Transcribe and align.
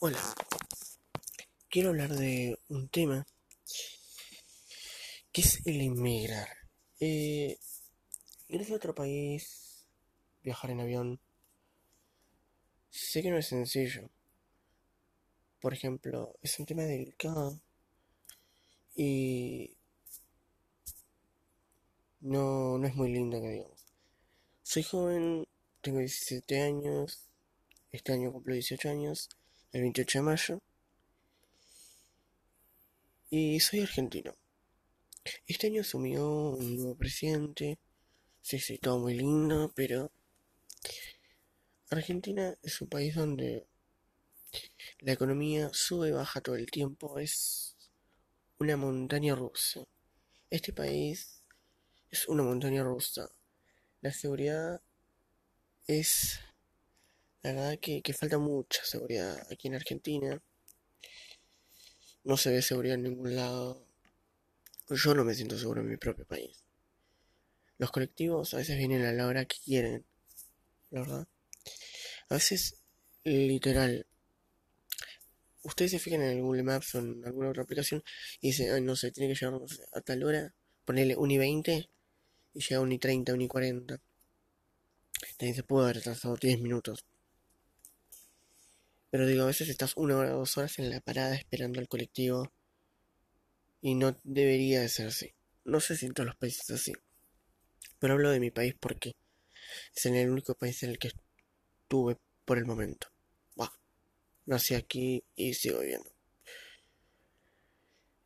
Hola, 0.00 0.22
quiero 1.68 1.88
hablar 1.88 2.14
de 2.14 2.56
un 2.68 2.88
tema 2.88 3.26
que 5.32 5.40
es 5.40 5.66
el 5.66 5.82
inmigrar. 5.82 6.46
Eh, 7.00 7.58
a 8.48 8.74
otro 8.76 8.94
país, 8.94 9.88
viajar 10.44 10.70
en 10.70 10.82
avión, 10.82 11.20
sé 12.90 13.22
que 13.22 13.30
no 13.30 13.38
es 13.38 13.48
sencillo. 13.48 14.08
Por 15.60 15.74
ejemplo, 15.74 16.38
es 16.42 16.56
un 16.60 16.66
tema 16.66 16.84
delicado 16.84 17.60
y 18.94 19.76
no, 22.20 22.78
no 22.78 22.86
es 22.86 22.94
muy 22.94 23.12
lindo 23.12 23.40
que 23.40 23.48
digamos. 23.48 23.84
Soy 24.62 24.84
joven, 24.84 25.44
tengo 25.80 25.98
17 25.98 26.60
años, 26.60 27.28
este 27.90 28.12
año 28.12 28.30
cumplo 28.32 28.54
18 28.54 28.90
años, 28.90 29.28
el 29.72 29.82
28 29.82 30.18
de 30.18 30.22
mayo, 30.22 30.62
y 33.30 33.60
soy 33.60 33.80
argentino. 33.80 34.34
Este 35.46 35.66
año 35.66 35.82
asumió 35.82 36.50
un 36.50 36.76
nuevo 36.76 36.94
presidente, 36.96 37.78
sí, 38.40 38.58
sí, 38.58 38.78
todo 38.78 38.98
muy 38.98 39.14
lindo, 39.14 39.72
pero 39.74 40.10
Argentina 41.90 42.56
es 42.62 42.80
un 42.80 42.88
país 42.88 43.14
donde 43.14 43.66
la 45.00 45.12
economía 45.12 45.70
sube 45.72 46.08
y 46.08 46.12
baja 46.12 46.40
todo 46.40 46.56
el 46.56 46.70
tiempo, 46.70 47.18
es 47.18 47.76
una 48.58 48.76
montaña 48.76 49.34
rusa. 49.34 49.86
Este 50.50 50.72
país 50.72 51.42
es 52.10 52.26
una 52.28 52.42
montaña 52.42 52.82
rusa. 52.82 53.30
La 54.00 54.12
seguridad 54.12 54.80
es... 55.86 56.40
La 57.42 57.52
verdad 57.52 57.78
que, 57.78 58.02
que 58.02 58.12
falta 58.12 58.38
mucha 58.38 58.84
seguridad 58.84 59.46
aquí 59.50 59.68
en 59.68 59.76
Argentina. 59.76 60.42
No 62.24 62.36
se 62.36 62.50
ve 62.50 62.62
seguridad 62.62 62.96
en 62.96 63.04
ningún 63.04 63.36
lado. 63.36 63.86
Yo 64.90 65.14
no 65.14 65.24
me 65.24 65.34
siento 65.34 65.58
seguro 65.58 65.80
en 65.80 65.88
mi 65.88 65.96
propio 65.96 66.24
país. 66.24 66.64
Los 67.78 67.90
colectivos 67.92 68.54
a 68.54 68.56
veces 68.56 68.76
vienen 68.76 69.04
a 69.04 69.12
la 69.12 69.26
hora 69.26 69.44
que 69.44 69.56
quieren. 69.64 70.04
La 70.90 71.00
verdad. 71.00 71.28
A 72.28 72.34
veces, 72.34 72.76
literal. 73.24 74.06
Ustedes 75.62 75.92
se 75.92 75.98
fijan 75.98 76.22
en 76.22 76.38
el 76.38 76.42
Google 76.42 76.64
Maps 76.64 76.94
o 76.94 76.98
en 76.98 77.24
alguna 77.24 77.50
otra 77.50 77.62
aplicación 77.62 78.02
y 78.40 78.48
dicen, 78.48 78.72
"Ay, 78.72 78.80
no 78.80 78.96
sé, 78.96 79.12
tiene 79.12 79.32
que 79.32 79.38
llegar 79.38 79.60
a 79.92 80.00
tal 80.00 80.24
hora. 80.24 80.54
Ponerle 80.84 81.16
1 81.16 81.32
y 81.32 81.38
20 81.38 81.88
y 82.54 82.60
llega 82.60 82.80
1 82.80 82.94
y 82.94 82.98
30, 82.98 83.32
1 83.34 83.42
y 83.44 83.48
40. 83.48 84.00
Te 85.36 85.54
se 85.54 85.62
puede 85.62 85.84
haber 85.84 85.98
atrasado 85.98 86.36
10 86.36 86.60
minutos. 86.60 87.04
Pero 89.10 89.26
digo, 89.26 89.42
a 89.44 89.46
veces 89.46 89.68
estás 89.68 89.96
una 89.96 90.16
hora 90.16 90.34
o 90.34 90.40
dos 90.40 90.56
horas 90.58 90.78
en 90.78 90.90
la 90.90 91.00
parada 91.00 91.34
esperando 91.34 91.80
al 91.80 91.88
colectivo. 91.88 92.52
Y 93.80 93.94
no 93.94 94.18
debería 94.24 94.80
de 94.80 94.88
ser 94.88 95.08
así. 95.08 95.34
No 95.64 95.80
sé 95.80 95.96
si 95.96 96.06
en 96.06 96.14
todos 96.14 96.26
los 96.26 96.36
países 96.36 96.68
es 96.68 96.80
así. 96.80 96.92
Pero 97.98 98.14
hablo 98.14 98.30
de 98.30 98.40
mi 98.40 98.50
país 98.50 98.74
porque 98.78 99.14
es 99.94 100.06
en 100.06 100.16
el 100.16 100.30
único 100.30 100.54
país 100.54 100.82
en 100.82 100.90
el 100.90 100.98
que 100.98 101.10
estuve 101.82 102.16
por 102.44 102.58
el 102.58 102.66
momento. 102.66 103.08
Bah, 103.56 103.72
nací 104.46 104.74
aquí 104.74 105.24
y 105.36 105.54
sigo 105.54 105.80
viviendo. 105.80 106.10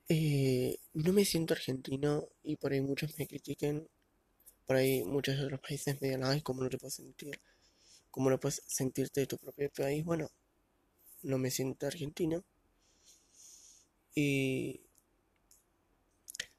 Eh, 0.08 0.78
no 0.94 1.12
me 1.12 1.24
siento 1.24 1.54
argentino 1.54 2.28
y 2.42 2.56
por 2.56 2.72
ahí 2.72 2.80
muchos 2.80 3.18
me 3.18 3.26
critiquen. 3.26 3.88
Por 4.66 4.76
ahí 4.76 5.04
muchos 5.04 5.40
otros 5.40 5.60
países 5.60 6.00
me 6.00 6.08
digan, 6.08 6.24
ay, 6.24 6.42
¿cómo 6.42 6.62
no 6.62 6.70
te 6.70 6.78
puedes 6.78 6.94
sentir? 6.94 7.40
¿Cómo 8.10 8.30
no 8.30 8.38
puedes 8.38 8.62
sentirte 8.66 9.20
de 9.20 9.26
tu 9.26 9.38
propio 9.38 9.70
país? 9.70 10.04
Bueno, 10.04 10.30
no 11.22 11.38
me 11.38 11.50
siento 11.50 11.86
argentino. 11.86 12.44
Y 14.14 14.80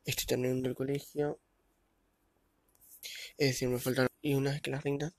estoy 0.05 0.25
terminando 0.25 0.69
el 0.69 0.75
colegio. 0.75 1.39
Es 3.37 3.49
decir, 3.49 3.69
me 3.69 3.79
faltan. 3.79 4.07
Y 4.21 4.35
una 4.35 4.51
vez 4.51 4.61
que 4.61 4.71
las 4.71 4.83
rinda, 4.83 5.13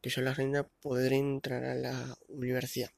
que 0.00 0.10
yo 0.10 0.22
las 0.22 0.36
rinda, 0.36 0.68
podré 0.80 1.16
entrar 1.16 1.64
a 1.64 1.74
la 1.74 2.18
universidad. 2.28 2.90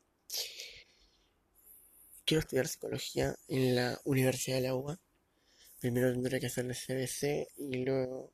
Quiero 2.24 2.40
estudiar 2.40 2.66
psicología 2.66 3.36
en 3.48 3.76
la 3.76 4.00
Universidad 4.04 4.56
de 4.56 4.62
la 4.62 4.74
UBA. 4.74 4.98
Primero 5.80 6.10
tendré 6.10 6.40
que 6.40 6.46
hacer 6.46 6.64
el 6.64 6.74
CBC 6.74 7.48
y 7.58 7.84
luego 7.84 8.32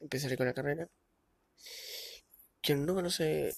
empezaré 0.00 0.38
con 0.38 0.46
la 0.46 0.54
carrera. 0.54 0.88
Quien 2.62 2.86
no 2.86 2.94
conoce 2.94 3.54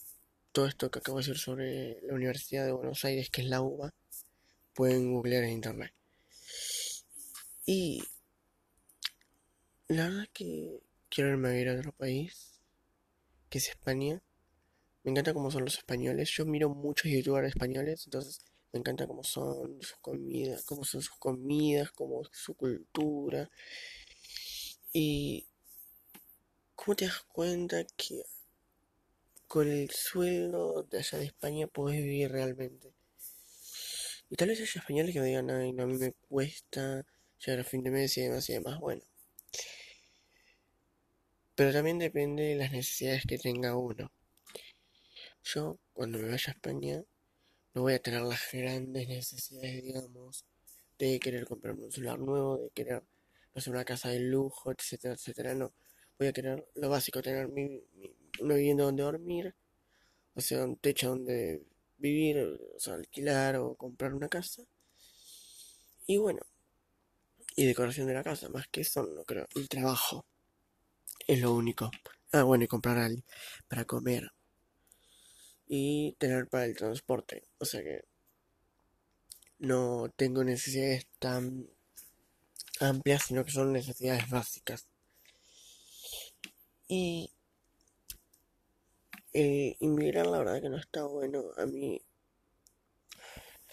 todo 0.53 0.67
esto 0.67 0.91
que 0.91 0.99
acabo 0.99 1.19
de 1.19 1.23
decir 1.23 1.39
sobre 1.39 2.01
la 2.03 2.15
Universidad 2.15 2.67
de 2.67 2.73
Buenos 2.73 3.05
Aires, 3.05 3.31
que 3.31 3.41
es 3.41 3.49
la 3.49 3.63
UBA, 3.63 3.95
pueden 4.75 5.13
googlear 5.13 5.45
en 5.45 5.51
internet. 5.51 5.93
Y 7.65 8.03
la 9.89 10.09
verdad 10.09 10.29
que 10.33 10.81
quiero 11.09 11.31
irme 11.31 11.49
a 11.49 11.59
ir 11.59 11.69
a 11.69 11.75
otro 11.75 11.93
país, 11.93 12.61
que 13.49 13.59
es 13.59 13.69
España. 13.69 14.23
Me 15.05 15.11
encanta 15.11 15.35
cómo 15.35 15.51
son 15.51 15.65
los 15.65 15.79
españoles. 15.79 16.31
Yo 16.31 16.45
miro 16.45 16.69
muchos 16.69 17.11
youtubers 17.11 17.49
españoles, 17.49 18.03
entonces 18.05 18.41
me 18.73 18.81
encanta 18.81 19.07
cómo 19.07 19.25
son 19.25 19.81
sus 19.83 19.97
comidas, 20.01 20.65
cómo 20.65 20.85
son 20.85 21.03
sus 21.03 21.17
comidas, 21.17 21.93
cómo 21.93 22.23
su 22.31 22.55
cultura. 22.55 23.51
Y 24.93 25.47
cómo 26.75 26.95
te 26.95 27.07
das 27.07 27.23
cuenta 27.33 27.85
que 27.97 28.23
con 29.53 29.69
el 29.69 29.91
sueldo 29.91 30.85
de 30.85 30.97
allá 30.97 31.19
de 31.19 31.27
España 31.27 31.67
podés 31.67 32.03
vivir 32.03 32.33
realmente. 32.33 32.95
Y 34.31 34.37
tal 34.37 34.49
vez 34.49 34.63
haya 34.63 34.81
españoles 34.81 35.13
que 35.13 35.21
me 35.21 35.27
digan, 35.27 35.51
ay, 35.51 35.75
no, 35.75 35.83
a 35.83 35.87
mí 35.87 35.99
me 35.99 36.13
cuesta 36.27 37.05
llegar 37.39 37.61
a 37.61 37.65
fin 37.65 37.83
de 37.83 37.91
mes 37.91 38.17
y 38.17 38.23
demás 38.23 38.49
y 38.49 38.55
demás. 38.55 38.81
Bueno. 38.81 39.03
Pero 41.55 41.71
también 41.71 41.99
depende 41.99 42.45
de 42.45 42.55
las 42.55 42.73
necesidades 42.73 43.25
que 43.29 43.37
tenga 43.37 43.77
uno. 43.77 44.11
Yo, 45.45 45.79
cuando 45.93 46.17
me 46.17 46.31
vaya 46.31 46.51
a 46.51 46.55
España, 46.55 47.05
no 47.75 47.83
voy 47.83 47.93
a 47.93 47.99
tener 47.99 48.23
las 48.23 48.41
grandes 48.51 49.07
necesidades, 49.07 49.83
digamos, 49.83 50.47
de 50.99 51.21
querer 51.21 51.45
comprarme 51.45 51.85
un 51.85 51.93
celular 51.93 52.19
nuevo, 52.19 52.57
de 52.57 52.71
querer 52.71 53.03
hacer 53.55 53.71
una 53.71 53.85
casa 53.85 54.09
de 54.09 54.21
lujo, 54.21 54.73
etcétera, 54.73 55.13
etcétera. 55.13 55.55
No. 55.55 55.75
Voy 56.19 56.29
a 56.29 56.33
querer 56.33 56.67
lo 56.75 56.89
básico, 56.89 57.21
tener 57.21 57.49
mi 57.49 57.83
una 58.43 58.57
vivienda 58.57 58.85
donde 58.85 59.03
dormir, 59.03 59.55
o 60.35 60.41
sea, 60.41 60.65
un 60.65 60.77
techo 60.77 61.11
donde 61.11 61.63
vivir, 61.99 62.39
o 62.75 62.79
sea, 62.79 62.95
alquilar 62.95 63.57
o 63.57 63.75
comprar 63.77 64.15
una 64.15 64.29
casa. 64.29 64.63
Y 66.07 66.19
bueno, 66.19 66.43
y 67.57 67.67
decoración 67.67 68.07
de 68.07 68.15
la 68.15 68.25
casa, 68.25 68.49
más 68.49 68.67
que 68.69 68.81
eso, 68.81 69.03
no 69.05 69.25
creo. 69.25 69.47
El 69.55 69.69
trabajo 69.69 70.27
es 71.27 71.41
lo 71.41 71.53
único. 71.55 71.91
Ah, 72.33 72.43
bueno, 72.43 72.65
y 72.65 72.69
comprar 72.69 72.99
algo 72.99 73.23
para 73.69 73.85
comer. 73.85 74.33
Y 75.69 76.17
tener 76.19 76.49
para 76.49 76.65
el 76.65 76.77
transporte. 76.77 77.45
O 77.59 77.65
sea 77.65 77.83
que 77.83 78.05
no 79.59 80.13
tengo 80.17 80.43
necesidades 80.45 81.07
tan 81.19 81.69
amplias, 82.81 83.25
sino 83.25 83.45
que 83.45 83.53
son 83.53 83.73
necesidades 83.73 84.29
básicas. 84.29 84.89
Y 86.89 87.31
eh, 89.33 89.77
inmigrar 89.81 90.27
la 90.27 90.39
verdad 90.39 90.61
que 90.61 90.69
no 90.69 90.77
está 90.77 91.05
bueno. 91.05 91.45
A 91.57 91.67
mí, 91.67 92.01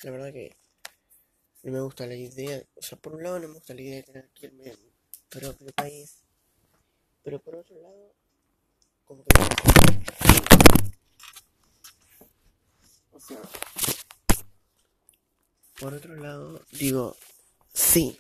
la 0.03 0.11
verdad 0.11 0.31
que 0.31 0.55
no 1.63 1.71
me 1.71 1.81
gusta 1.81 2.05
la 2.05 2.15
idea. 2.15 2.63
O 2.75 2.81
sea, 2.81 2.97
por 2.97 3.15
un 3.15 3.23
lado 3.23 3.39
no 3.39 3.47
me 3.47 3.55
gusta 3.55 3.73
la 3.73 3.81
idea 3.81 3.95
de 3.97 4.03
tener 4.03 4.29
que 4.29 4.45
irme 4.47 4.71
a 4.71 4.77
mi 4.77 4.91
propio 5.29 5.71
país. 5.73 6.23
Pero 7.23 7.39
por 7.41 7.55
otro 7.55 7.81
lado, 7.81 8.13
como 9.05 9.23
que... 9.23 9.29
O 13.11 13.19
sea, 13.19 13.41
por 15.79 15.93
otro 15.93 16.15
lado, 16.15 16.61
digo, 16.71 17.15
sí, 17.73 18.19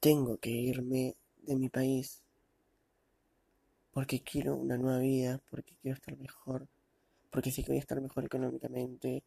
tengo 0.00 0.38
que 0.38 0.50
irme 0.50 1.16
de 1.38 1.56
mi 1.56 1.68
país 1.68 2.22
porque 4.00 4.22
quiero 4.22 4.56
una 4.56 4.78
nueva 4.78 4.98
vida, 5.00 5.42
porque 5.50 5.74
quiero 5.82 5.94
estar 5.94 6.16
mejor, 6.16 6.66
porque 7.28 7.50
sé 7.50 7.62
que 7.62 7.68
voy 7.68 7.76
a 7.76 7.80
estar 7.80 8.00
mejor 8.00 8.24
económicamente, 8.24 9.22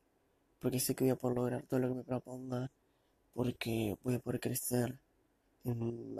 porque 0.59 0.79
sé 0.79 0.95
que 0.95 1.03
voy 1.03 1.11
a 1.11 1.15
poder 1.15 1.37
lograr 1.37 1.61
todo 1.67 1.79
lo 1.79 1.89
que 1.89 1.93
me 1.93 2.03
proponga, 2.03 2.71
porque 3.35 3.95
voy 4.01 4.15
a 4.15 4.19
poder 4.19 4.39
crecer 4.39 4.97
en, 5.63 6.17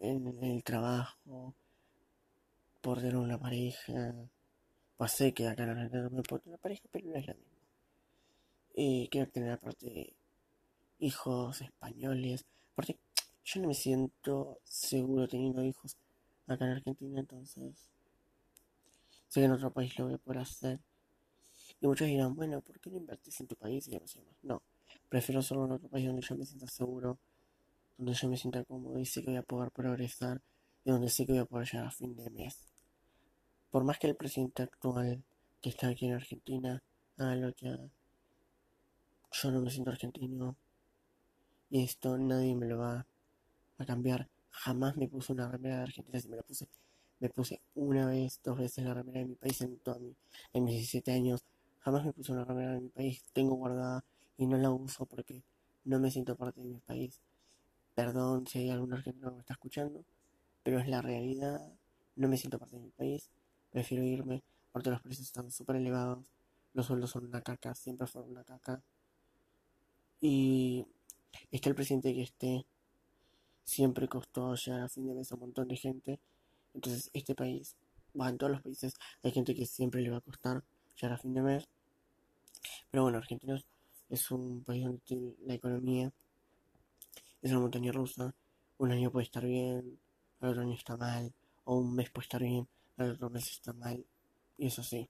el 0.00 0.64
trabajo, 0.64 1.54
por 2.80 3.00
tener 3.00 3.16
una 3.16 3.38
pareja. 3.38 4.14
Pues 4.96 5.12
sé 5.12 5.34
que 5.34 5.46
acá 5.46 5.64
en 5.64 5.68
Argentina 5.68 6.08
me 6.08 6.22
puedo 6.22 6.40
tener 6.40 6.58
pareja, 6.58 6.84
pero 6.90 7.06
no 7.10 7.16
es 7.16 7.26
la 7.26 7.34
misma. 7.34 7.58
Y 8.74 9.08
quiero 9.10 9.30
tener 9.30 9.50
aparte 9.50 10.14
hijos 11.00 11.60
españoles, 11.60 12.46
porque 12.74 12.96
yo 13.44 13.60
no 13.60 13.68
me 13.68 13.74
siento 13.74 14.58
seguro 14.64 15.28
teniendo 15.28 15.62
hijos 15.62 15.98
acá 16.54 16.64
en 16.64 16.72
Argentina, 16.72 17.20
entonces 17.20 17.90
sé 19.28 19.40
que 19.40 19.44
en 19.44 19.52
otro 19.52 19.72
país 19.72 19.96
lo 19.98 20.06
voy 20.06 20.14
a 20.14 20.18
poder 20.18 20.40
hacer. 20.40 20.80
Y 21.80 21.86
muchos 21.86 22.08
dirán, 22.08 22.34
bueno, 22.34 22.60
¿por 22.60 22.80
qué 22.80 22.90
no 22.90 22.96
invertís 22.96 23.40
en 23.40 23.46
tu 23.46 23.56
país 23.56 23.86
y 23.86 23.92
ya 23.92 24.00
no 24.00 24.06
sé 24.06 24.20
más? 24.22 24.34
No, 24.42 24.62
prefiero 25.08 25.40
hacerlo 25.40 25.66
en 25.66 25.72
otro 25.72 25.88
país 25.88 26.06
donde 26.06 26.22
yo 26.22 26.36
me 26.36 26.44
sienta 26.44 26.66
seguro, 26.66 27.18
donde 27.96 28.14
yo 28.14 28.28
me 28.28 28.36
sienta 28.36 28.64
cómodo 28.64 28.98
y 28.98 29.04
sé 29.04 29.22
que 29.22 29.30
voy 29.30 29.36
a 29.36 29.42
poder 29.42 29.70
progresar 29.70 30.40
y 30.84 30.90
donde 30.90 31.08
sé 31.08 31.26
que 31.26 31.32
voy 31.32 31.42
a 31.42 31.44
poder 31.44 31.68
llegar 31.70 31.86
a 31.86 31.90
fin 31.90 32.16
de 32.16 32.30
mes. 32.30 32.56
Por 33.70 33.84
más 33.84 33.98
que 33.98 34.06
el 34.06 34.16
presidente 34.16 34.62
actual 34.62 35.22
que 35.60 35.68
está 35.68 35.88
aquí 35.88 36.06
en 36.06 36.14
Argentina 36.14 36.82
haga 37.18 37.34
lo 37.36 37.52
que 37.54 37.68
haga, 37.68 37.90
yo 39.30 39.50
no 39.50 39.60
me 39.60 39.70
siento 39.70 39.90
argentino 39.90 40.56
y 41.70 41.84
esto 41.84 42.16
nadie 42.16 42.54
me 42.54 42.66
lo 42.66 42.78
va 42.78 43.06
a 43.76 43.84
cambiar. 43.84 44.28
Jamás 44.50 44.96
me 44.96 45.08
puse 45.08 45.32
una 45.32 45.48
remera 45.50 45.76
de 45.76 45.82
Argentina, 45.84 46.20
si 46.20 46.28
me 46.28 46.36
la 46.36 46.42
puse, 46.42 46.68
me 47.20 47.28
puse 47.30 47.60
una 47.74 48.06
vez, 48.06 48.40
dos 48.42 48.58
veces 48.58 48.84
la 48.84 48.94
remera 48.94 49.20
de 49.20 49.26
mi 49.26 49.34
país 49.34 49.60
en, 49.60 49.78
toda 49.78 49.98
mi, 49.98 50.14
en 50.52 50.64
mis 50.64 50.74
17 50.74 51.12
años. 51.12 51.44
Jamás 51.80 52.04
me 52.04 52.12
puse 52.12 52.32
una 52.32 52.44
remera 52.44 52.72
de 52.72 52.80
mi 52.80 52.88
país, 52.88 53.22
tengo 53.32 53.54
guardada 53.54 54.04
y 54.36 54.46
no 54.46 54.56
la 54.58 54.70
uso 54.70 55.06
porque 55.06 55.42
no 55.84 55.98
me 55.98 56.10
siento 56.10 56.36
parte 56.36 56.60
de 56.60 56.68
mi 56.68 56.80
país. 56.80 57.20
Perdón 57.94 58.46
si 58.46 58.60
hay 58.60 58.70
algún 58.70 58.92
argentino 58.92 59.30
que 59.30 59.34
me 59.36 59.40
está 59.40 59.54
escuchando, 59.54 60.04
pero 60.62 60.78
es 60.78 60.88
la 60.88 61.02
realidad. 61.02 61.60
No 62.16 62.28
me 62.28 62.36
siento 62.36 62.58
parte 62.58 62.76
de 62.76 62.82
mi 62.82 62.90
país, 62.90 63.30
prefiero 63.70 64.04
irme 64.04 64.42
porque 64.72 64.90
los 64.90 65.00
precios 65.00 65.26
están 65.26 65.50
súper 65.50 65.76
elevados, 65.76 66.24
los 66.74 66.86
sueldos 66.86 67.10
son 67.10 67.24
una 67.26 67.42
caca, 67.42 67.74
siempre 67.74 68.06
fueron 68.06 68.30
una 68.30 68.44
caca. 68.44 68.82
Y 70.20 70.86
está 71.50 71.68
el 71.68 71.74
presidente 71.74 72.14
que 72.14 72.22
esté, 72.22 72.66
siempre 73.68 74.08
costó 74.08 74.54
llegar 74.54 74.80
a 74.80 74.88
fin 74.88 75.06
de 75.06 75.14
mes 75.14 75.30
a 75.30 75.34
un 75.34 75.42
montón 75.42 75.68
de 75.68 75.76
gente. 75.76 76.18
Entonces, 76.72 77.10
este 77.12 77.34
país, 77.34 77.76
va 78.18 78.30
en 78.30 78.38
todos 78.38 78.52
los 78.52 78.62
países, 78.62 78.94
hay 79.22 79.30
gente 79.30 79.54
que 79.54 79.66
siempre 79.66 80.00
le 80.00 80.10
va 80.10 80.16
a 80.16 80.20
costar 80.22 80.64
llegar 80.96 81.12
a 81.12 81.18
fin 81.18 81.34
de 81.34 81.42
mes. 81.42 81.68
Pero 82.90 83.02
bueno, 83.02 83.18
Argentina 83.18 83.62
es 84.08 84.30
un 84.30 84.64
país 84.64 84.84
donde 84.84 85.34
la 85.44 85.54
economía 85.54 86.10
es 87.42 87.50
una 87.50 87.60
montaña 87.60 87.92
rusa. 87.92 88.34
Un 88.78 88.92
año 88.92 89.10
puede 89.10 89.24
estar 89.24 89.44
bien, 89.44 89.98
el 90.40 90.48
otro 90.48 90.62
año 90.62 90.74
está 90.74 90.96
mal, 90.96 91.32
o 91.64 91.76
un 91.76 91.94
mes 91.94 92.10
puede 92.10 92.24
estar 92.24 92.40
bien, 92.42 92.66
el 92.96 93.10
otro 93.10 93.28
mes 93.28 93.50
está 93.50 93.72
mal, 93.72 94.04
y 94.56 94.66
eso 94.66 94.82
sí. 94.82 95.08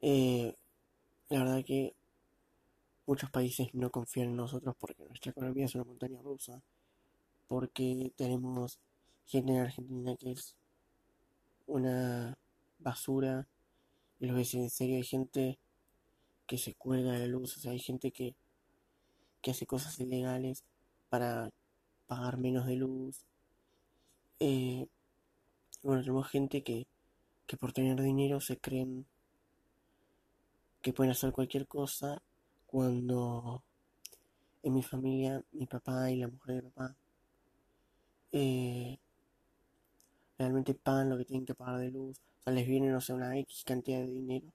Eh, 0.00 0.56
la 1.28 1.40
verdad 1.40 1.64
que 1.64 1.94
muchos 3.06 3.30
países 3.30 3.68
no 3.74 3.90
confían 3.90 4.28
en 4.28 4.36
nosotros 4.36 4.74
porque 4.78 5.04
nuestra 5.04 5.30
economía 5.30 5.66
es 5.66 5.74
una 5.74 5.84
montaña 5.84 6.20
rusa, 6.22 6.62
porque 7.50 8.12
tenemos 8.14 8.78
gente 9.26 9.50
en 9.50 9.58
Argentina 9.58 10.14
que 10.16 10.30
es 10.30 10.54
una 11.66 12.38
basura, 12.78 13.48
y 14.20 14.26
lo 14.26 14.36
decir 14.36 14.60
en 14.60 14.70
serio, 14.70 14.98
hay 14.98 15.02
gente 15.02 15.58
que 16.46 16.58
se 16.58 16.74
cuelga 16.74 17.10
de 17.14 17.26
luz, 17.26 17.56
o 17.56 17.60
sea, 17.60 17.72
hay 17.72 17.80
gente 17.80 18.12
que, 18.12 18.36
que 19.42 19.50
hace 19.50 19.66
cosas 19.66 19.98
ilegales 19.98 20.62
para 21.08 21.50
pagar 22.06 22.38
menos 22.38 22.66
de 22.66 22.76
luz. 22.76 23.26
Eh, 24.38 24.86
bueno, 25.82 26.02
tenemos 26.02 26.28
gente 26.28 26.62
que, 26.62 26.86
que 27.48 27.56
por 27.56 27.72
tener 27.72 28.00
dinero 28.00 28.40
se 28.40 28.58
creen 28.58 29.06
que 30.82 30.92
pueden 30.92 31.10
hacer 31.10 31.32
cualquier 31.32 31.66
cosa 31.66 32.22
cuando 32.68 33.64
en 34.62 34.72
mi 34.72 34.84
familia, 34.84 35.42
mi 35.50 35.66
papá 35.66 36.12
y 36.12 36.16
la 36.18 36.28
mujer 36.28 36.54
de 36.54 36.70
papá 36.70 36.96
eh, 38.32 38.98
realmente 40.38 40.74
pagan 40.74 41.10
lo 41.10 41.18
que 41.18 41.24
tienen 41.24 41.46
que 41.46 41.54
pagar 41.54 41.80
de 41.80 41.90
luz. 41.90 42.18
O 42.40 42.42
sea, 42.44 42.52
les 42.52 42.66
viene, 42.66 42.88
no 42.88 43.00
sé, 43.00 43.12
una 43.12 43.38
X 43.38 43.64
cantidad 43.64 44.00
de 44.00 44.06
dinero 44.06 44.46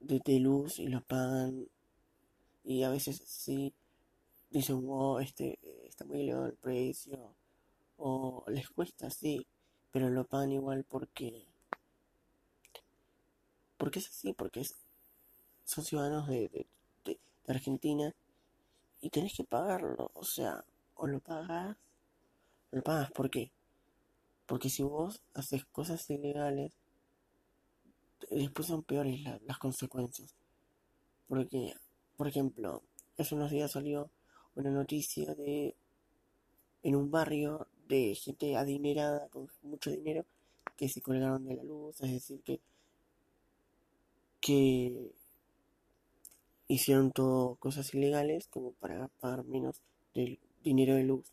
de, 0.00 0.40
luz 0.40 0.78
y 0.78 0.88
lo 0.88 1.02
pagan. 1.02 1.68
Y 2.64 2.82
a 2.82 2.90
veces 2.90 3.22
sí 3.24 3.72
dicen, 4.50 4.84
wow, 4.84 5.18
este 5.18 5.58
está 5.86 6.04
muy 6.04 6.20
elevado 6.22 6.46
el 6.46 6.54
precio. 6.54 7.34
O 7.98 8.44
les 8.48 8.68
cuesta, 8.70 9.10
sí, 9.10 9.46
pero 9.92 10.08
lo 10.10 10.24
pagan 10.24 10.52
igual 10.52 10.84
porque. 10.84 11.46
Porque 13.76 13.98
es 13.98 14.08
así, 14.08 14.32
porque 14.32 14.62
son 15.64 15.84
ciudadanos 15.84 16.28
de, 16.28 16.66
Argentina 17.46 18.14
y 19.00 19.10
tenés 19.10 19.34
que 19.36 19.44
pagarlo. 19.44 20.10
O 20.14 20.24
sea, 20.24 20.64
o 20.94 21.06
lo 21.06 21.20
pagas, 21.20 21.76
o 22.72 22.76
lo 22.76 22.82
pagas. 22.82 23.10
¿Por 23.12 23.30
qué? 23.30 23.50
Porque 24.46 24.70
si 24.70 24.82
vos 24.82 25.22
haces 25.34 25.64
cosas 25.66 26.08
ilegales, 26.10 26.72
después 28.30 28.68
son 28.68 28.82
peores 28.82 29.20
las 29.46 29.58
consecuencias. 29.58 30.34
Porque, 31.28 31.74
por 32.16 32.28
ejemplo, 32.28 32.82
hace 33.18 33.34
unos 33.34 33.50
días 33.50 33.72
salió 33.72 34.10
una 34.54 34.70
noticia 34.70 35.34
de 35.34 35.76
en 36.82 36.96
un 36.96 37.10
barrio 37.10 37.66
de 37.88 38.14
gente 38.14 38.56
adinerada 38.56 39.28
con 39.28 39.48
mucho 39.62 39.90
dinero 39.90 40.24
que 40.76 40.88
se 40.88 41.02
colgaron 41.02 41.44
de 41.46 41.56
la 41.56 41.62
luz, 41.62 42.00
es 42.00 42.10
decir, 42.10 42.40
que 42.42 42.60
que 44.40 45.12
hicieron 46.68 47.12
todo 47.12 47.56
cosas 47.56 47.92
ilegales 47.94 48.46
como 48.48 48.72
para 48.72 49.08
pagar 49.20 49.44
menos 49.44 49.82
del 50.14 50.38
dinero 50.64 50.94
de 50.94 51.04
luz. 51.04 51.26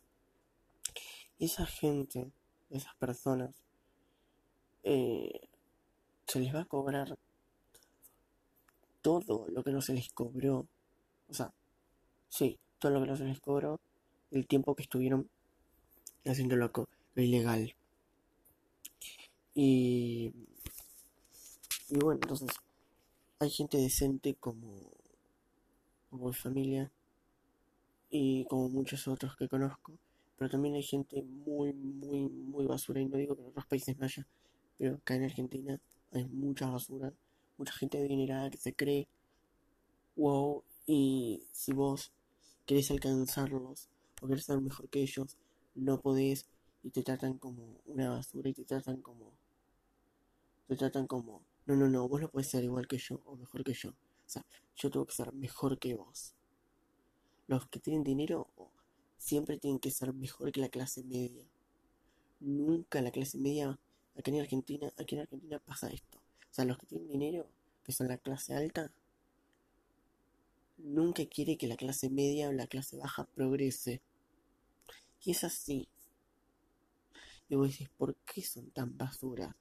Esa 1.38 1.66
gente, 1.66 2.30
esas 2.70 2.94
personas, 2.96 3.50
eh, 4.82 5.48
se 6.26 6.40
les 6.40 6.54
va 6.54 6.60
a 6.60 6.64
cobrar 6.64 7.18
todo 9.02 9.46
lo 9.48 9.62
que 9.62 9.70
no 9.70 9.80
se 9.80 9.94
les 9.94 10.10
cobró. 10.10 10.66
O 11.28 11.34
sea, 11.34 11.52
sí, 12.28 12.58
todo 12.78 12.92
lo 12.92 13.00
que 13.00 13.06
no 13.06 13.16
se 13.16 13.24
les 13.24 13.40
cobró 13.40 13.80
el 14.30 14.46
tiempo 14.46 14.74
que 14.74 14.82
estuvieron 14.82 15.28
haciendo 16.24 16.56
lo, 16.56 16.70
lo 17.14 17.22
ilegal. 17.22 17.74
Y, 19.54 20.32
y 21.88 21.98
bueno, 21.98 22.20
entonces 22.22 22.50
hay 23.40 23.50
gente 23.50 23.78
decente 23.78 24.34
como 24.34 24.98
como 26.10 26.28
mi 26.28 26.34
familia 26.34 26.90
y 28.10 28.44
como 28.46 28.68
muchos 28.68 29.06
otros 29.08 29.36
que 29.36 29.48
conozco, 29.48 29.92
pero 30.38 30.50
también 30.50 30.76
hay 30.76 30.82
gente 30.82 31.22
muy, 31.22 31.72
muy, 31.72 32.28
muy 32.28 32.66
basura 32.66 33.00
y 33.00 33.06
no 33.06 33.16
digo 33.16 33.34
que 33.34 33.42
en 33.42 33.48
otros 33.48 33.66
países 33.66 33.98
no 33.98 34.04
haya, 34.04 34.26
pero 34.78 34.94
acá 34.94 35.16
en 35.16 35.24
Argentina 35.24 35.80
hay 36.12 36.26
mucha 36.28 36.70
basura, 36.70 37.12
mucha 37.56 37.72
gente 37.72 37.98
adinerada 37.98 38.50
que 38.50 38.58
se 38.58 38.72
cree 38.74 39.08
wow 40.16 40.62
y 40.86 41.42
si 41.52 41.72
vos 41.72 42.12
querés 42.66 42.90
alcanzarlos 42.90 43.88
o 44.22 44.28
querés 44.28 44.44
ser 44.44 44.60
mejor 44.60 44.88
que 44.88 45.02
ellos, 45.02 45.36
no 45.74 46.00
podés 46.00 46.46
y 46.82 46.90
te 46.90 47.02
tratan 47.02 47.38
como 47.38 47.80
una 47.86 48.10
basura 48.10 48.48
y 48.48 48.54
te 48.54 48.64
tratan 48.64 49.02
como 49.02 49.32
te 50.68 50.76
tratan 50.76 51.06
como 51.06 51.42
no, 51.66 51.76
no, 51.76 51.86
no, 51.88 52.08
vos 52.08 52.22
no 52.22 52.30
puedes 52.30 52.48
ser 52.48 52.64
igual 52.64 52.88
que 52.88 52.96
yo 52.96 53.20
o 53.26 53.36
mejor 53.36 53.62
que 53.62 53.74
yo. 53.74 53.90
O 53.90 54.30
sea, 54.30 54.42
yo 54.74 54.90
tengo 54.90 55.04
que 55.04 55.14
ser 55.14 55.34
mejor 55.34 55.78
que 55.78 55.94
vos. 55.94 56.34
Los 57.46 57.66
que 57.66 57.78
tienen 57.78 58.04
dinero 58.04 58.48
siempre 59.18 59.58
tienen 59.58 59.80
que 59.80 59.90
ser 59.90 60.12
mejor 60.14 60.52
que 60.52 60.60
la 60.60 60.68
clase 60.68 61.04
media. 61.04 61.44
Nunca 62.40 63.02
la 63.02 63.10
clase 63.10 63.38
media, 63.38 63.78
aquí 64.16 64.30
en 64.30 64.40
Argentina, 64.40 64.92
aquí 64.96 65.16
en 65.16 65.22
Argentina 65.22 65.58
pasa 65.58 65.88
esto. 65.90 66.18
O 66.18 66.54
sea, 66.54 66.64
los 66.64 66.78
que 66.78 66.86
tienen 66.86 67.08
dinero, 67.08 67.46
que 67.84 67.92
son 67.92 68.08
la 68.08 68.18
clase 68.18 68.54
alta, 68.54 68.90
nunca 70.78 71.26
quiere 71.26 71.56
que 71.56 71.66
la 71.66 71.76
clase 71.76 72.08
media 72.10 72.48
o 72.48 72.52
la 72.52 72.66
clase 72.66 72.96
baja 72.96 73.24
progrese. 73.24 74.00
Y 75.22 75.32
es 75.32 75.44
así. 75.44 75.88
Y 77.48 77.56
vos 77.56 77.70
decís, 77.70 77.88
¿por 77.96 78.14
qué 78.16 78.42
son 78.42 78.70
tan 78.70 78.96
basuras? 78.96 79.54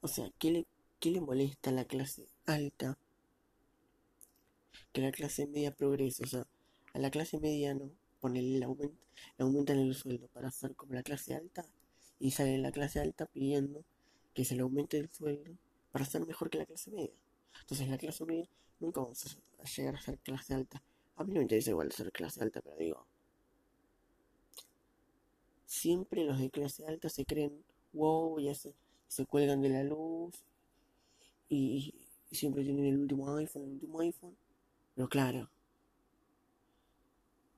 O 0.00 0.08
sea, 0.08 0.30
¿qué 0.38 0.50
le 0.50 0.66
¿Qué 1.00 1.10
le 1.10 1.22
molesta 1.22 1.70
a 1.70 1.72
la 1.72 1.86
clase 1.86 2.28
alta? 2.44 2.98
Que 4.92 5.00
la 5.00 5.12
clase 5.12 5.46
media 5.46 5.74
progrese. 5.74 6.24
O 6.24 6.26
sea, 6.26 6.46
la 7.00 7.10
clase 7.10 7.38
media 7.38 7.74
no. 7.74 7.90
Ponele 8.20 8.56
el 8.56 8.62
aumento, 8.62 9.02
le 9.38 9.44
aumentan 9.44 9.78
el 9.78 9.94
sueldo 9.94 10.28
para 10.28 10.48
hacer 10.48 10.74
como 10.76 10.92
la 10.92 11.02
clase 11.02 11.34
alta. 11.34 11.64
Y 12.18 12.32
sale 12.32 12.58
la 12.58 12.70
clase 12.70 13.00
alta 13.00 13.26
pidiendo 13.26 13.82
que 14.34 14.44
se 14.44 14.54
le 14.54 14.62
aumente 14.62 14.98
el 14.98 15.08
sueldo 15.08 15.56
para 15.90 16.04
ser 16.04 16.26
mejor 16.26 16.50
que 16.50 16.58
la 16.58 16.66
clase 16.66 16.90
media. 16.90 17.14
Entonces 17.60 17.88
la 17.88 17.96
clase 17.96 18.24
media 18.26 18.48
nunca 18.78 19.00
vamos 19.00 19.38
a 19.58 19.64
llegar 19.64 19.96
a 19.96 20.00
ser 20.00 20.18
clase 20.18 20.54
alta. 20.54 20.82
A 21.16 21.24
mí 21.24 21.32
no 21.32 21.38
me 21.38 21.42
interesa 21.42 21.70
igual 21.70 21.90
ser 21.92 22.12
clase 22.12 22.42
alta, 22.42 22.60
pero 22.60 22.76
digo. 22.76 23.06
Siempre 25.64 26.24
los 26.24 26.38
de 26.38 26.50
clase 26.50 26.84
alta 26.86 27.08
se 27.08 27.24
creen 27.24 27.64
wow, 27.92 28.38
ya 28.38 28.54
se, 28.54 28.74
se 29.08 29.26
cuelgan 29.26 29.62
de 29.62 29.68
la 29.68 29.84
luz 29.84 30.34
y, 31.48 31.94
siempre 32.30 32.62
tienen 32.62 32.86
el 32.86 32.98
último 32.98 33.34
iPhone, 33.36 33.64
el 33.64 33.70
último 33.72 34.00
iPhone. 34.00 34.36
Pero 34.94 35.08
claro, 35.08 35.50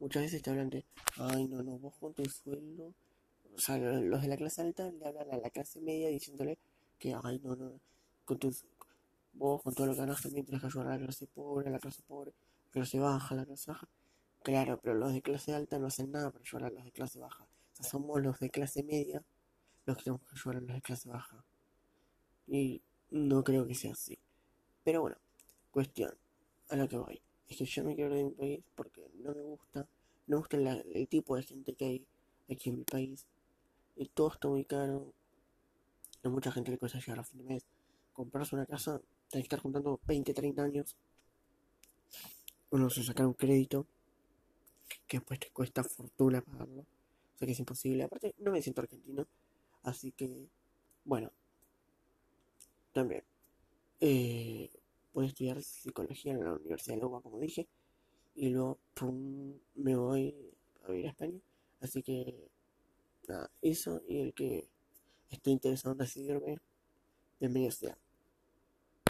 muchas 0.02 0.25
veces 0.25 0.42
te 0.42 0.50
hablan 0.50 0.68
de, 0.68 0.85
ay, 1.16 1.47
no, 1.47 1.62
no, 1.62 1.78
vos 1.78 1.94
con 2.00 2.12
tu 2.12 2.25
sueldo. 2.25 2.92
O 3.54 3.59
sea, 3.59 3.78
los 3.78 4.21
de 4.21 4.28
la 4.28 4.37
clase 4.37 4.61
alta 4.62 4.90
le 4.90 5.06
hablan 5.06 5.30
a 5.30 5.37
la 5.37 5.50
clase 5.50 5.80
media 5.80 6.09
diciéndole 6.09 6.59
que, 6.99 7.14
ay, 7.23 7.40
no, 7.44 7.54
no, 7.54 7.80
con 8.25 8.38
tu, 8.38 8.52
vos 9.35 9.62
con 9.62 9.75
todo 9.75 9.87
lo 9.87 9.92
que 9.92 10.00
ganas 10.00 10.21
también 10.21 10.44
tienes 10.44 10.61
que 10.61 10.66
ayudar 10.66 10.88
a 10.88 10.99
la 10.99 11.04
clase 11.04 11.26
pobre, 11.28 11.68
a 11.68 11.71
la 11.71 11.78
clase 11.78 12.02
pobre, 12.02 12.32
a 12.32 12.66
la 12.66 12.71
clase 12.73 12.99
baja, 12.99 13.35
a 13.35 13.38
la 13.38 13.44
clase 13.47 13.71
baja. 13.71 13.88
Claro, 14.42 14.80
pero 14.82 14.97
los 14.97 15.12
de 15.12 15.23
clase 15.23 15.54
alta 15.54 15.78
no 15.78 15.87
hacen 15.87 16.11
nada 16.11 16.32
para 16.32 16.42
ayudar 16.42 16.64
a 16.64 16.71
los 16.75 16.85
de 16.85 16.90
clase 16.90 17.21
baja. 17.21 17.44
O 17.44 17.76
sea, 17.76 17.88
somos 17.88 18.21
los 18.21 18.40
de 18.40 18.50
clase 18.50 18.82
media 18.82 19.23
los 19.87 19.97
que 19.97 20.02
tenemos 20.02 20.23
que 20.23 20.35
ayudar 20.35 20.56
a 20.56 20.61
los 20.66 20.75
de 20.75 20.82
clase 20.82 21.09
baja. 21.09 21.44
Y 22.49 22.82
no 23.11 23.44
creo 23.44 23.68
que 23.68 23.76
sea 23.76 23.92
así. 23.92 24.18
Pero 24.82 25.02
bueno, 25.02 25.16
cuestión 25.71 26.12
a 26.71 26.76
lo 26.76 26.88
que 26.88 26.97
voy. 26.97 27.23
Es 27.49 27.56
que 27.56 27.64
yo 27.66 27.85
me 27.85 27.94
quiero 27.94 28.16
ir 28.16 28.16
de 28.16 28.25
mi 28.25 28.35
país 28.35 28.64
porque 28.75 29.12
no 29.22 29.34
me 29.34 29.42
gusta, 29.42 29.86
no 30.26 30.36
me 30.36 30.36
gusta 30.36 30.56
el 30.56 31.08
tipo 31.08 31.36
de 31.36 31.42
gente 31.42 31.74
que 31.74 31.84
hay 31.84 32.06
aquí 32.50 32.70
en 32.70 32.78
mi 32.78 32.84
país. 32.84 33.26
Y 33.96 34.06
todo 34.06 34.32
está 34.32 34.48
muy 34.48 34.64
caro. 34.64 35.12
A 36.24 36.28
mucha 36.28 36.52
gente 36.52 36.70
le 36.70 36.78
cuesta 36.78 36.98
llegar 36.98 37.18
a 37.18 37.24
fin 37.24 37.38
de 37.38 37.44
mes. 37.44 37.66
Comprarse 38.12 38.54
una 38.54 38.66
casa, 38.66 39.00
hay 39.32 39.40
que 39.40 39.46
estar 39.46 39.60
juntando 39.60 40.00
20, 40.06 40.32
30 40.34 40.62
años. 40.62 40.96
Uno 42.70 42.88
se 42.90 43.02
sacar 43.02 43.26
un 43.26 43.34
crédito 43.34 43.86
que 45.06 45.18
después 45.18 45.40
te 45.40 45.50
cuesta 45.50 45.84
fortuna 45.84 46.40
pagarlo. 46.40 46.82
O 46.82 47.38
sea 47.38 47.46
que 47.46 47.52
es 47.52 47.58
imposible. 47.58 48.04
Aparte, 48.04 48.34
no 48.38 48.50
me 48.50 48.62
siento 48.62 48.80
argentino. 48.80 49.26
Así 49.82 50.12
que, 50.12 50.48
bueno, 51.04 51.30
también. 52.92 53.24
Eh, 54.00 54.70
voy 55.12 55.26
a 55.26 55.28
estudiar 55.28 55.62
psicología 55.62 56.32
en 56.32 56.44
la 56.44 56.52
Universidad 56.54 56.96
de 56.96 57.02
Loba, 57.02 57.20
como 57.20 57.38
dije. 57.38 57.68
Y 58.34 58.50
luego, 58.50 58.78
pum, 58.94 59.58
me 59.74 59.96
voy 59.96 60.34
a 60.84 60.90
vivir 60.90 61.06
a 61.06 61.10
España. 61.10 61.40
Así 61.80 62.02
que, 62.02 62.50
nada, 63.28 63.50
eso. 63.60 64.02
Y 64.08 64.20
el 64.20 64.34
que 64.34 64.68
esté 65.30 65.50
interesado 65.50 65.92
en 65.92 65.98
decidirme, 65.98 66.58
bienvenido 67.40 67.72
sea. 67.72 67.98